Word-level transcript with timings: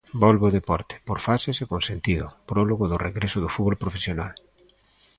Volve 0.23 0.45
o 0.49 0.55
deporte, 0.59 0.95
por 1.07 1.19
fases 1.27 1.57
e 1.63 1.65
con 1.71 1.81
sentido, 1.89 2.25
prólogo 2.49 2.85
do 2.91 3.01
regreso 3.07 3.37
do 3.41 3.53
fútbol 3.55 3.81
profesional. 3.83 4.31